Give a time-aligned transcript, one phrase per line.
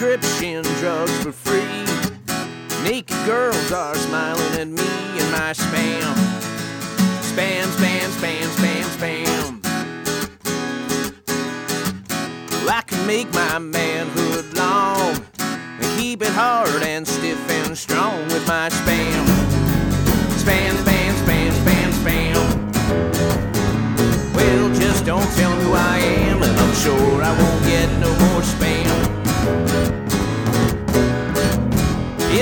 [0.00, 1.84] prescription drugs for free.
[2.82, 4.88] Naked girls are smiling at me
[5.20, 6.14] and my spam.
[7.20, 9.60] Spam, spam, spam, spam, spam.
[12.66, 18.48] I can make my manhood long and keep it hard and stiff and strong with
[18.48, 19.26] my spam.
[20.40, 22.40] Spam, spam, spam, spam, spam.
[24.34, 28.08] Well, just don't tell them who I am, and I'm sure I won't get no
[28.24, 28.89] more spam.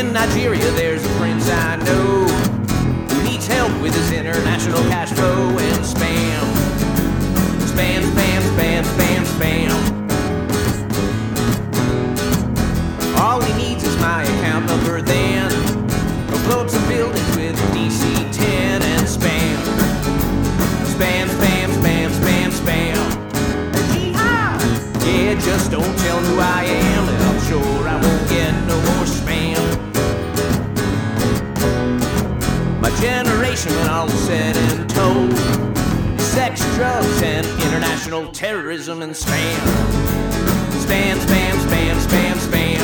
[0.09, 5.51] In Nigeria, there's a prince I know who needs help with his international cash flow
[5.51, 6.47] and spam.
[7.69, 9.71] Spam, spam, spam, spam, spam.
[13.19, 15.58] All he needs is my account number, then
[32.89, 35.37] My generation, when all is said and told,
[36.19, 39.59] sex, drugs, and international terrorism and spam.
[40.87, 42.79] Spam, spam, spam, spam, spam.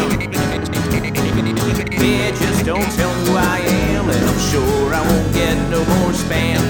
[2.03, 3.61] Yeah, just don't tell who I
[3.97, 6.61] am, and I'm sure I won't get no more spam.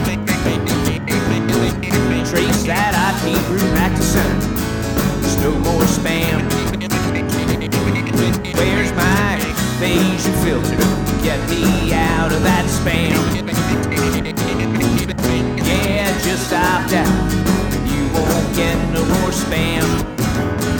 [2.31, 4.47] Trace that IP route back to center.
[5.23, 6.39] There's no more spam.
[8.55, 9.41] Where's my
[9.81, 11.14] facial filter?
[11.25, 13.17] Get me out of that spam.
[15.57, 17.09] Yeah, just opt out.
[17.89, 19.89] You won't get no more spam.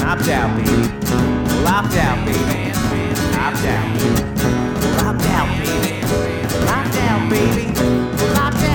[0.05, 0.87] Opt out, baby.
[1.49, 2.73] Well, opt out, baby.
[3.41, 3.87] Opt out.
[4.85, 6.05] Well, opt out, baby.
[6.69, 7.65] Opt out, baby.
[8.19, 8.75] Well, opt out.